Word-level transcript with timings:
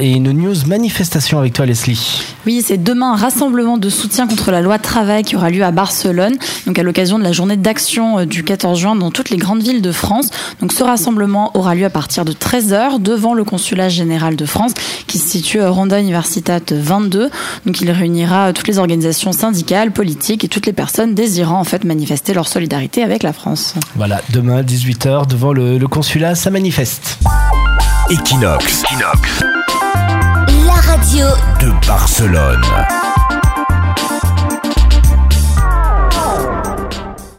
Et 0.00 0.12
une 0.12 0.30
news 0.30 0.54
manifestation 0.68 1.40
avec 1.40 1.54
toi, 1.54 1.66
Leslie. 1.66 2.22
Oui, 2.46 2.62
c'est 2.64 2.80
demain 2.80 3.14
un 3.14 3.16
rassemblement 3.16 3.78
de 3.78 3.88
soutien 3.88 4.28
contre 4.28 4.52
la 4.52 4.60
loi 4.60 4.78
travail 4.78 5.24
qui 5.24 5.34
aura 5.34 5.50
lieu 5.50 5.64
à 5.64 5.72
Barcelone, 5.72 6.36
donc 6.68 6.78
à 6.78 6.84
l'occasion 6.84 7.18
de 7.18 7.24
la 7.24 7.32
journée 7.32 7.56
d'action 7.56 8.20
euh, 8.20 8.24
du 8.24 8.44
14 8.44 8.78
juin 8.78 8.94
dans 8.94 9.10
toutes 9.10 9.30
les 9.30 9.38
grandes 9.38 9.60
villes 9.60 9.82
de 9.82 9.90
France. 9.90 10.30
Donc 10.60 10.72
ce 10.72 10.84
rassemblement 10.84 11.50
aura 11.54 11.74
lieu 11.74 11.84
à 11.84 11.90
partir 11.90 12.24
de 12.24 12.32
13h 12.32 13.02
devant 13.02 13.34
le 13.34 13.42
consulat 13.42 13.88
général 13.88 14.36
de 14.36 14.46
France 14.46 14.70
qui 15.08 15.18
se 15.18 15.28
situe 15.28 15.60
à 15.62 15.68
Ronda 15.68 15.98
Universitat 15.98 16.60
22. 16.70 17.28
Donc 17.66 17.80
il 17.80 17.90
réunira 17.90 18.52
toutes 18.52 18.68
les 18.68 18.78
organisations 18.78 19.32
syndicales, 19.32 19.90
politiques 19.90 20.44
et 20.44 20.48
toutes 20.48 20.66
les 20.66 20.72
personnes 20.72 21.14
désirant 21.14 21.58
en 21.58 21.64
fait 21.64 21.82
manifester 21.82 22.34
leur 22.34 22.46
solidarité 22.46 23.02
avec 23.02 23.24
la 23.24 23.32
France. 23.32 23.74
Voilà, 23.96 24.20
demain 24.30 24.62
18h 24.62 25.26
devant 25.26 25.52
le, 25.52 25.76
le 25.76 25.88
consulat, 25.88 26.36
ça 26.36 26.50
manifeste. 26.50 27.18
Equinox. 28.10 28.84
Equinox. 28.84 29.37
De 31.10 31.70
Barcelone. 31.86 33.07